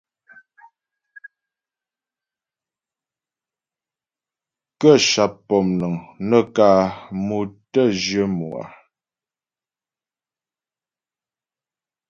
Kə́ 4.79 4.95
sháp 5.07 5.33
pɔmnəŋ 5.47 5.93
nə 6.29 6.37
kǎ 6.55 6.69
mo 7.25 7.37
tə́ 7.71 7.87
jyə 8.01 8.23
mo 8.37 8.47
á. 8.61 8.65